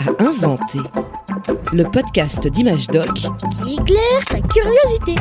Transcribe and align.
à 0.00 0.22
inventer. 0.22 0.78
Le 1.72 1.84
podcast 1.84 2.48
d'Image 2.48 2.86
Doc 2.86 3.12
qui 3.14 3.74
éclaire 3.74 4.24
ta 4.26 4.40
curiosité. 4.40 5.14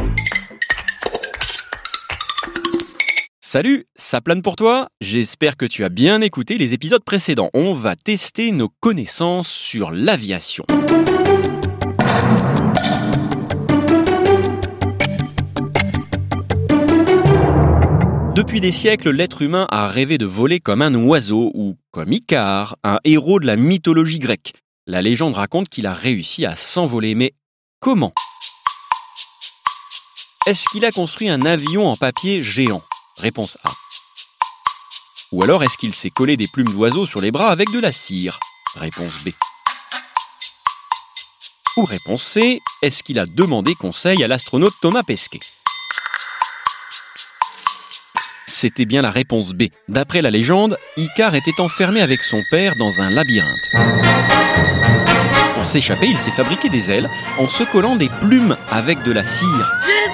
Salut, 3.41 3.87
ça 3.95 4.21
plane 4.21 4.41
pour 4.41 4.55
toi? 4.55 4.87
J'espère 5.01 5.57
que 5.57 5.65
tu 5.65 5.83
as 5.83 5.89
bien 5.89 6.21
écouté 6.21 6.57
les 6.57 6.73
épisodes 6.73 7.03
précédents. 7.03 7.49
On 7.53 7.73
va 7.73 7.97
tester 7.97 8.51
nos 8.51 8.69
connaissances 8.79 9.49
sur 9.49 9.91
l'aviation. 9.91 10.63
Depuis 18.33 18.61
des 18.61 18.71
siècles, 18.71 19.09
l'être 19.09 19.41
humain 19.41 19.67
a 19.69 19.87
rêvé 19.87 20.17
de 20.17 20.25
voler 20.25 20.61
comme 20.61 20.81
un 20.81 20.95
oiseau 20.95 21.51
ou 21.53 21.75
comme 21.91 22.13
Icare, 22.13 22.77
un 22.85 22.99
héros 23.03 23.41
de 23.41 23.45
la 23.45 23.57
mythologie 23.57 24.19
grecque. 24.19 24.53
La 24.89 25.03
légende 25.03 25.35
raconte 25.35 25.69
qu'il 25.69 25.85
a 25.85 25.93
réussi 25.93 26.47
à 26.47 26.55
s'envoler, 26.55 27.13
mais 27.13 27.35
comment 27.79 28.11
Est-ce 30.47 30.65
qu'il 30.71 30.83
a 30.83 30.91
construit 30.91 31.29
un 31.29 31.45
avion 31.45 31.87
en 31.87 31.95
papier 31.95 32.41
géant? 32.41 32.81
Réponse 33.15 33.59
A. 33.63 33.71
Ou 35.31 35.43
alors 35.43 35.63
est-ce 35.63 35.77
qu'il 35.77 35.93
s'est 35.93 36.09
collé 36.09 36.37
des 36.37 36.47
plumes 36.47 36.71
d'oiseau 36.71 37.05
sur 37.05 37.21
les 37.21 37.29
bras 37.29 37.51
avec 37.51 37.69
de 37.69 37.77
la 37.77 37.91
cire? 37.91 38.39
Réponse 38.77 39.23
B. 39.23 39.29
Ou 41.77 41.85
réponse 41.85 42.23
C, 42.23 42.59
est-ce 42.81 43.03
qu'il 43.03 43.19
a 43.19 43.27
demandé 43.27 43.75
conseil 43.75 44.23
à 44.23 44.27
l'astronaute 44.27 44.73
Thomas 44.81 45.03
Pesquet? 45.03 45.37
C'était 48.47 48.85
bien 48.85 49.03
la 49.03 49.11
réponse 49.11 49.53
B. 49.53 49.65
D'après 49.87 50.23
la 50.23 50.31
légende, 50.31 50.79
Icare 50.97 51.35
était 51.35 51.61
enfermé 51.61 52.01
avec 52.01 52.23
son 52.23 52.41
père 52.49 52.73
dans 52.79 53.01
un 53.01 53.11
labyrinthe. 53.11 54.38
Pour 55.55 55.67
s'échapper, 55.67 56.07
il 56.07 56.17
s'est 56.17 56.31
fabriqué 56.31 56.69
des 56.69 56.89
ailes 56.91 57.09
en 57.37 57.47
se 57.47 57.63
collant 57.63 57.95
des 57.95 58.09
plumes 58.21 58.55
avec 58.71 59.03
de 59.03 59.11
la 59.11 59.23
cire. 59.23 59.71
Je 59.85 60.09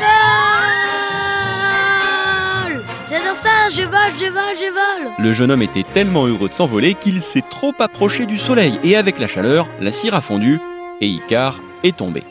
vole 2.74 2.84
J'adore 3.10 3.38
ça, 3.42 3.70
je 3.70 3.84
vole, 3.84 4.14
je 4.20 4.26
vole, 4.26 4.56
je 4.56 4.72
vole 4.72 5.12
Le 5.20 5.34
jeune 5.34 5.52
homme 5.52 5.62
était 5.62 5.84
tellement 5.84 6.26
heureux 6.26 6.50
de 6.50 6.54
s'envoler 6.54 6.94
qu'il 6.94 7.22
s'est 7.22 7.44
trop 7.50 7.74
approché 7.80 8.26
du 8.26 8.38
soleil 8.38 8.80
et 8.84 8.96
avec 8.96 9.20
la 9.20 9.28
chaleur, 9.28 9.68
la 9.80 9.92
cire 9.92 10.16
a 10.16 10.22
fondu 10.22 10.60
et 11.02 11.08
Icare 11.08 11.60
est 11.84 11.98
tombé. 11.98 12.24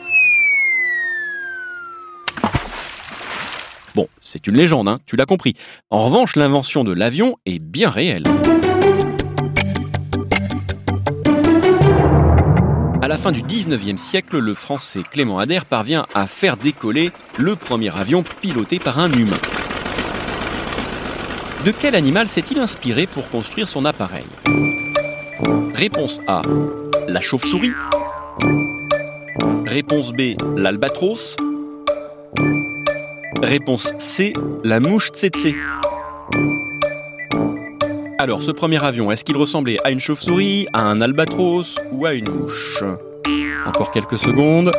Bon, 3.95 4.09
c'est 4.19 4.45
une 4.47 4.57
légende, 4.57 4.89
hein, 4.89 4.99
tu 5.05 5.15
l'as 5.15 5.25
compris. 5.25 5.53
En 5.89 6.03
revanche, 6.05 6.35
l'invention 6.35 6.83
de 6.83 6.91
l'avion 6.91 7.37
est 7.45 7.59
bien 7.59 7.89
réelle. 7.89 8.23
Fin 13.25 13.31
du 13.31 13.41
19e 13.41 13.97
siècle, 13.97 14.37
le 14.37 14.53
français 14.53 15.01
Clément 15.01 15.39
Ader 15.39 15.61
parvient 15.67 16.05
à 16.13 16.27
faire 16.27 16.57
décoller 16.57 17.09
le 17.39 17.55
premier 17.55 17.89
avion 17.99 18.23
piloté 18.39 18.77
par 18.77 18.99
un 18.99 19.11
humain. 19.11 19.39
De 21.65 21.71
quel 21.71 21.95
animal 21.95 22.27
s'est-il 22.27 22.59
inspiré 22.59 23.07
pour 23.07 23.27
construire 23.31 23.67
son 23.67 23.83
appareil? 23.83 24.27
Réponse 25.73 26.21
A. 26.27 26.43
La 27.07 27.19
chauve-souris. 27.19 27.73
Réponse 29.65 30.11
B. 30.11 30.35
L'albatros. 30.55 31.35
Réponse 33.41 33.91
C. 33.97 34.33
La 34.63 34.79
mouche 34.79 35.09
tsetse. 35.09 35.47
Alors, 38.19 38.43
ce 38.43 38.51
premier 38.51 38.83
avion, 38.83 39.11
est-ce 39.11 39.25
qu'il 39.25 39.35
ressemblait 39.35 39.77
à 39.83 39.89
une 39.89 39.99
chauve-souris, 39.99 40.67
à 40.73 40.83
un 40.83 41.01
albatros 41.01 41.75
ou 41.91 42.05
à 42.05 42.13
une 42.13 42.29
mouche? 42.29 42.83
Encore 43.65 43.91
quelques 43.91 44.19
secondes. 44.19 44.71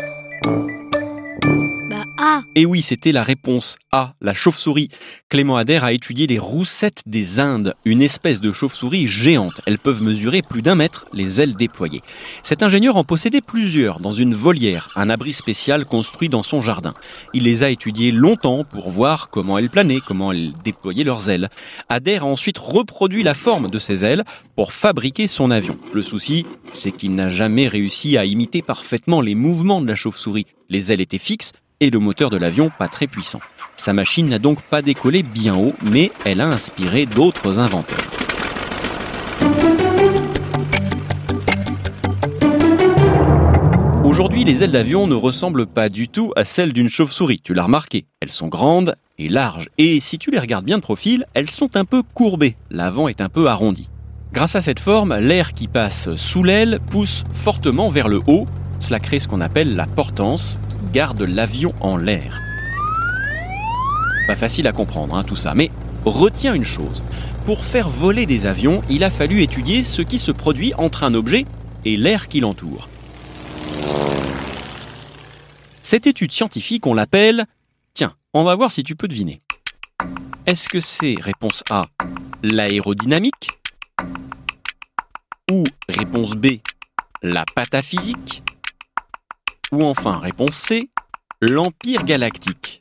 Bah 2.27 2.39
A 2.39 2.43
Et 2.57 2.67
oui, 2.67 2.83
c'était 2.83 3.13
la 3.13 3.23
réponse 3.23 3.77
A, 3.93 4.15
la 4.21 4.35
chauve-souris. 4.35 4.89
Clément 5.29 5.57
Ader 5.57 5.79
a 5.83 5.93
étudié 5.93 6.27
les 6.27 6.41
roussettes 6.41 7.03
des 7.07 7.39
Indes, 7.39 7.75
une 7.85 8.03
espèce 8.03 8.41
de 8.41 8.51
chauve-souris 8.51 9.07
géante. 9.07 9.61
Elles 9.65 9.79
peuvent 9.79 10.03
mesurer 10.03 10.43
plus 10.43 10.61
d'un 10.61 10.75
mètre, 10.75 11.05
les 11.13 11.41
ailes 11.41 11.55
déployées. 11.55 12.03
Cet 12.43 12.65
ingénieur 12.65 12.97
en 12.97 13.05
possédait 13.05 13.41
plusieurs 13.41 14.01
dans 14.01 14.13
une 14.13 14.35
volière, 14.35 14.89
un 14.97 15.09
abri 15.09 15.33
spécial 15.33 15.85
construit 15.85 16.29
dans 16.29 16.43
son 16.43 16.61
jardin. 16.61 16.95
Il 17.33 17.45
les 17.45 17.63
a 17.63 17.71
étudiées 17.71 18.11
longtemps 18.11 18.65
pour 18.65 18.91
voir 18.91 19.31
comment 19.31 19.59
elles 19.59 19.71
planaient, 19.71 20.01
comment 20.05 20.33
elles 20.33 20.53
déployaient 20.65 21.05
leurs 21.05 21.31
ailes. 21.31 21.49
Ader 21.89 22.17
a 22.17 22.25
ensuite 22.25 22.59
reproduit 22.59 23.23
la 23.23 23.35
forme 23.35 23.71
de 23.71 23.79
ces 23.79 24.05
ailes 24.05 24.25
pour 24.57 24.73
fabriquer 24.73 25.29
son 25.29 25.53
avion. 25.53 25.79
Le 25.93 26.03
souci, 26.03 26.45
c'est 26.73 26.91
qu'il 26.91 27.15
n'a 27.15 27.31
jamais 27.31 27.69
réussi 27.69 28.17
à 28.17 28.25
imiter 28.25 28.63
parfaitement 28.63 29.21
les 29.21 29.37
mouvements 29.37 29.81
de 29.81 29.87
la 29.87 29.95
chauve-souris. 29.95 30.47
Les 30.69 30.91
ailes 30.91 31.01
étaient 31.01 31.19
fixes, 31.19 31.53
et 31.81 31.91
le 31.91 31.99
moteur 31.99 32.31
de 32.31 32.37
l'avion 32.37 32.71
pas 32.79 32.89
très 32.89 33.07
puissant. 33.07 33.41
Sa 33.77 33.93
machine 33.93 34.29
n'a 34.29 34.39
donc 34.39 34.63
pas 34.63 34.83
décollé 34.83 35.23
bien 35.23 35.55
haut, 35.55 35.75
mais 35.93 36.11
elle 36.25 36.41
a 36.41 36.49
inspiré 36.49 37.07
d'autres 37.07 37.59
inventeurs. 37.59 38.07
Aujourd'hui, 44.05 44.45
les 44.45 44.63
ailes 44.63 44.73
d'avion 44.73 45.07
ne 45.07 45.15
ressemblent 45.15 45.67
pas 45.67 45.89
du 45.91 46.09
tout 46.09 46.33
à 46.37 46.45
celles 46.45 46.73
d'une 46.73 46.89
chauve-souris, 46.89 47.41
tu 47.43 47.53
l'as 47.53 47.65
remarqué. 47.65 48.07
Elles 48.21 48.31
sont 48.31 48.49
grandes 48.49 48.95
et 49.19 49.29
larges, 49.29 49.69
et 49.77 50.01
si 50.01 50.19
tu 50.19 50.31
les 50.31 50.39
regardes 50.39 50.65
bien 50.65 50.79
de 50.79 50.83
profil, 50.83 51.27
elles 51.35 51.51
sont 51.51 51.77
un 51.77 51.85
peu 51.85 52.03
courbées, 52.15 52.57
l'avant 52.71 53.09
est 53.09 53.21
un 53.21 53.29
peu 53.29 53.49
arrondi. 53.49 53.91
Grâce 54.33 54.57
à 54.57 54.61
cette 54.61 54.81
forme, 54.81 55.17
l'air 55.19 55.53
qui 55.53 55.69
passe 55.69 56.15
sous 56.15 56.43
l'aile 56.43 56.79
pousse 56.91 57.25
fortement 57.33 57.91
vers 57.91 58.09
le 58.09 58.21
haut, 58.27 58.47
cela 58.79 59.01
crée 59.01 59.21
ce 59.21 59.29
qu'on 59.29 59.41
appelle 59.41 59.75
la 59.75 59.87
portance, 59.87 60.59
qui 60.69 60.77
garde 60.93 61.23
l'avion 61.23 61.75
en 61.81 61.97
l'air. 61.97 62.41
Pas 64.27 64.37
facile 64.37 64.67
à 64.67 64.73
comprendre 64.73 65.15
hein, 65.15 65.23
tout 65.23 65.37
ça, 65.37 65.55
mais 65.55 65.71
retiens 66.05 66.55
une 66.55 66.65
chose. 66.65 67.05
Pour 67.45 67.65
faire 67.65 67.89
voler 67.89 68.27
des 68.27 68.47
avions, 68.47 68.83
il 68.91 69.05
a 69.05 69.11
fallu 69.11 69.43
étudier 69.43 69.83
ce 69.83 70.03
qui 70.03 70.19
se 70.19 70.33
produit 70.33 70.75
entre 70.75 71.05
un 71.05 71.15
objet 71.15 71.47
et 71.85 71.97
l'air 71.97 72.29
qui 72.29 72.41
l'entoure. 72.41 72.89
Cette 75.83 76.09
étude 76.09 76.33
scientifique, 76.33 76.87
on 76.87 76.95
l'appelle... 76.95 77.47
Tiens, 77.95 78.15
on 78.35 78.43
va 78.43 78.57
voir 78.57 78.73
si 78.73 78.83
tu 78.83 78.97
peux 78.97 79.07
deviner. 79.07 79.41
Est-ce 80.47 80.69
que 80.69 80.81
c'est, 80.81 81.15
réponse 81.21 81.63
A, 81.71 81.87
l'aérodynamique? 82.43 83.51
Ou, 85.51 85.63
réponse 85.89 86.33
B, 86.33 86.59
la 87.23 87.45
pataphysique? 87.55 88.43
Ou 89.73 89.83
enfin, 89.83 90.19
réponse 90.19 90.55
C, 90.55 90.91
l'Empire 91.41 92.05
galactique. 92.05 92.79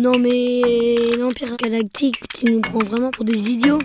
Non 0.00 0.18
mais 0.18 0.96
l'Empire 1.18 1.56
galactique, 1.56 2.16
tu 2.34 2.46
nous 2.50 2.60
prends 2.60 2.78
vraiment 2.78 3.10
pour 3.10 3.24
des 3.24 3.50
idiots 3.50 3.78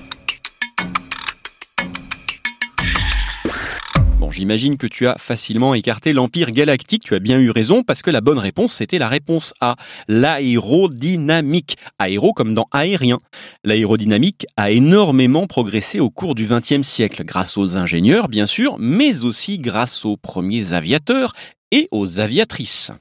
Bon, 4.19 4.31
j'imagine 4.31 4.77
que 4.77 4.87
tu 4.87 5.05
as 5.05 5.17
facilement 5.19 5.75
écarté 5.75 6.11
l'Empire 6.11 6.51
galactique, 6.51 7.03
tu 7.03 7.13
as 7.13 7.19
bien 7.19 7.39
eu 7.39 7.51
raison, 7.51 7.83
parce 7.83 8.01
que 8.01 8.09
la 8.09 8.21
bonne 8.21 8.39
réponse, 8.39 8.73
c'était 8.73 8.97
la 8.97 9.09
réponse 9.09 9.53
A, 9.61 9.75
l'aérodynamique. 10.07 11.77
Aéro 11.99 12.33
comme 12.33 12.55
dans 12.55 12.67
aérien. 12.71 13.17
L'aérodynamique 13.63 14.47
a 14.55 14.71
énormément 14.71 15.45
progressé 15.45 15.99
au 15.99 16.09
cours 16.09 16.33
du 16.33 16.47
XXe 16.47 16.81
siècle, 16.81 17.23
grâce 17.25 17.57
aux 17.57 17.77
ingénieurs, 17.77 18.27
bien 18.27 18.47
sûr, 18.47 18.77
mais 18.79 19.23
aussi 19.23 19.59
grâce 19.59 20.03
aux 20.03 20.17
premiers 20.17 20.73
aviateurs 20.73 21.33
et 21.71 21.87
aux 21.91 22.19
aviatrices. 22.19 22.91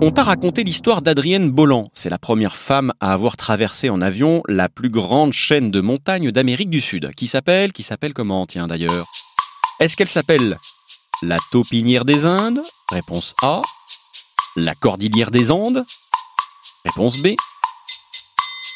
On 0.00 0.12
t'a 0.12 0.22
raconté 0.22 0.62
l'histoire 0.62 1.02
d'Adrienne 1.02 1.50
Bolland. 1.50 1.90
C'est 1.92 2.08
la 2.08 2.18
première 2.18 2.56
femme 2.56 2.92
à 3.00 3.12
avoir 3.12 3.36
traversé 3.36 3.90
en 3.90 4.00
avion 4.00 4.42
la 4.46 4.68
plus 4.68 4.90
grande 4.90 5.32
chaîne 5.32 5.72
de 5.72 5.80
montagnes 5.80 6.30
d'Amérique 6.30 6.70
du 6.70 6.80
Sud. 6.80 7.10
Qui 7.16 7.26
s'appelle 7.26 7.72
Qui 7.72 7.82
s'appelle 7.82 8.14
comment, 8.14 8.46
tiens 8.46 8.68
d'ailleurs? 8.68 9.06
Est-ce 9.80 9.96
qu'elle 9.96 10.08
s'appelle 10.08 10.56
la 11.22 11.38
taupinière 11.50 12.04
des 12.04 12.24
Indes? 12.24 12.62
Réponse 12.92 13.34
A. 13.42 13.62
La 14.54 14.74
cordillère 14.76 15.32
des 15.32 15.50
Andes? 15.50 15.84
Réponse 16.84 17.18
B. 17.18 17.28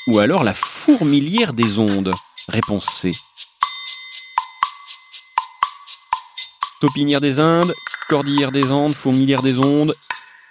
Ou 0.09 0.19
alors 0.19 0.43
la 0.43 0.55
fourmilière 0.55 1.53
des 1.53 1.79
ondes? 1.79 2.13
Réponse 2.49 2.87
C. 2.87 3.13
Taupinière 6.83 7.21
des 7.21 7.39
Indes, 7.39 7.73
Cordillère 8.09 8.51
des 8.51 8.73
Andes, 8.73 8.93
Fourmilière 8.93 9.41
des 9.41 9.61
Ondes. 9.61 9.95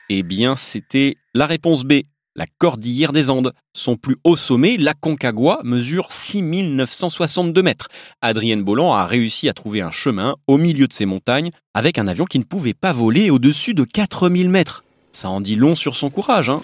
Eh 0.07 0.23
bien, 0.23 0.55
c'était 0.55 1.17
la 1.33 1.45
réponse 1.45 1.83
B, 1.83 2.03
la 2.37 2.45
Cordillère 2.57 3.11
des 3.11 3.29
Andes. 3.29 3.51
Son 3.73 3.97
plus 3.97 4.15
haut 4.23 4.37
sommet, 4.37 4.77
la 4.77 4.93
Concagua, 4.93 5.59
mesure 5.65 6.09
6962 6.09 7.61
mètres. 7.61 7.89
Adrienne 8.21 8.63
Bolland 8.63 8.93
a 8.93 9.05
réussi 9.05 9.49
à 9.49 9.53
trouver 9.53 9.81
un 9.81 9.91
chemin 9.91 10.37
au 10.47 10.57
milieu 10.57 10.87
de 10.87 10.93
ces 10.93 11.05
montagnes 11.05 11.51
avec 11.73 11.97
un 11.97 12.07
avion 12.07 12.23
qui 12.23 12.39
ne 12.39 12.45
pouvait 12.45 12.73
pas 12.73 12.93
voler 12.93 13.29
au-dessus 13.29 13.73
de 13.73 13.83
4000 13.83 14.49
mètres. 14.49 14.85
Ça 15.11 15.29
en 15.29 15.41
dit 15.41 15.57
long 15.57 15.75
sur 15.75 15.97
son 15.97 16.09
courage, 16.09 16.49
hein 16.49 16.61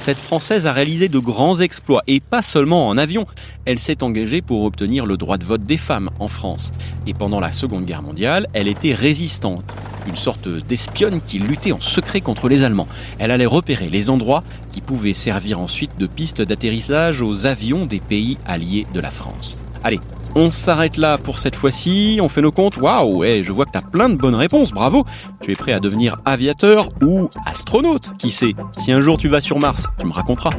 cette 0.00 0.18
Française 0.18 0.66
a 0.66 0.72
réalisé 0.72 1.08
de 1.10 1.18
grands 1.18 1.60
exploits, 1.60 2.02
et 2.06 2.20
pas 2.20 2.40
seulement 2.40 2.88
en 2.88 2.96
avion. 2.96 3.26
Elle 3.66 3.78
s'est 3.78 4.02
engagée 4.02 4.40
pour 4.40 4.64
obtenir 4.64 5.04
le 5.04 5.18
droit 5.18 5.36
de 5.36 5.44
vote 5.44 5.62
des 5.62 5.76
femmes 5.76 6.08
en 6.18 6.26
France. 6.26 6.72
Et 7.06 7.12
pendant 7.12 7.38
la 7.38 7.52
Seconde 7.52 7.84
Guerre 7.84 8.02
mondiale, 8.02 8.46
elle 8.54 8.66
était 8.66 8.94
résistante, 8.94 9.76
une 10.08 10.16
sorte 10.16 10.48
d'espionne 10.48 11.20
qui 11.20 11.38
luttait 11.38 11.72
en 11.72 11.80
secret 11.80 12.22
contre 12.22 12.48
les 12.48 12.64
Allemands. 12.64 12.88
Elle 13.18 13.30
allait 13.30 13.44
repérer 13.44 13.90
les 13.90 14.08
endroits 14.08 14.42
qui 14.72 14.80
pouvaient 14.80 15.12
servir 15.12 15.60
ensuite 15.60 15.98
de 15.98 16.06
piste 16.06 16.40
d'atterrissage 16.40 17.20
aux 17.20 17.44
avions 17.44 17.84
des 17.84 18.00
pays 18.00 18.38
alliés 18.46 18.86
de 18.94 19.00
la 19.00 19.10
France. 19.10 19.58
Allez, 19.82 20.00
on 20.34 20.50
s'arrête 20.50 20.96
là 20.96 21.16
pour 21.16 21.38
cette 21.38 21.56
fois-ci, 21.56 22.18
on 22.22 22.28
fait 22.28 22.42
nos 22.42 22.52
comptes. 22.52 22.76
Waouh, 22.76 23.18
ouais, 23.18 23.42
je 23.42 23.50
vois 23.50 23.64
que 23.64 23.72
t'as 23.72 23.80
plein 23.80 24.08
de 24.08 24.16
bonnes 24.16 24.34
réponses, 24.34 24.72
bravo. 24.72 25.04
Tu 25.40 25.52
es 25.52 25.56
prêt 25.56 25.72
à 25.72 25.80
devenir 25.80 26.20
aviateur 26.24 26.90
ou 27.02 27.28
astronaute, 27.46 28.16
qui 28.18 28.30
sait? 28.30 28.54
Si 28.78 28.92
un 28.92 29.00
jour 29.00 29.16
tu 29.16 29.28
vas 29.28 29.40
sur 29.40 29.58
Mars, 29.58 29.86
tu 29.98 30.06
me 30.06 30.12
raconteras. 30.12 30.50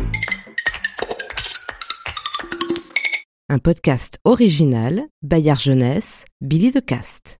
Un 3.49 3.59
podcast 3.59 4.17
original, 4.23 5.03
Bayard 5.21 5.59
Jeunesse, 5.59 6.25
Billy 6.39 6.71
de 6.71 6.79
Cast. 6.79 7.39